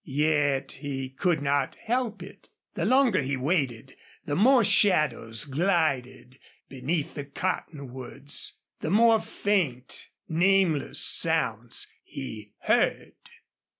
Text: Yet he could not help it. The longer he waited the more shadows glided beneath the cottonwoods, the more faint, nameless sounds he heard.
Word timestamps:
Yet 0.03 0.71
he 0.81 1.11
could 1.11 1.43
not 1.43 1.75
help 1.75 2.23
it. 2.23 2.49
The 2.73 2.85
longer 2.85 3.21
he 3.21 3.37
waited 3.37 3.95
the 4.25 4.35
more 4.35 4.63
shadows 4.63 5.45
glided 5.45 6.39
beneath 6.67 7.13
the 7.13 7.23
cottonwoods, 7.25 8.61
the 8.79 8.89
more 8.89 9.19
faint, 9.21 10.07
nameless 10.27 10.99
sounds 11.05 11.85
he 12.03 12.55
heard. 12.61 13.13